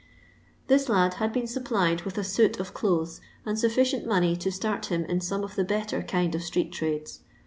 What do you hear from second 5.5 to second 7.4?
the better kind of street trades.